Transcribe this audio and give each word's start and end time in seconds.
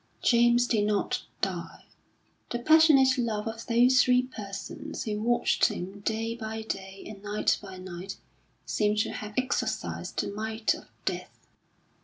James 0.23 0.65
did 0.65 0.87
not 0.87 1.21
die; 1.41 1.85
the 2.49 2.57
passionate 2.57 3.15
love 3.19 3.47
of 3.47 3.67
those 3.67 4.01
three 4.01 4.23
persons 4.23 5.03
who 5.03 5.21
watched 5.21 5.65
him 5.65 5.99
day 5.99 6.33
by 6.33 6.63
day 6.63 7.03
and 7.07 7.21
night 7.21 7.59
by 7.61 7.77
night 7.77 8.17
seemed 8.65 8.97
to 8.97 9.11
have 9.11 9.35
exorcised 9.37 10.17
the 10.19 10.29
might 10.31 10.73
of 10.73 10.85
Death. 11.05 11.45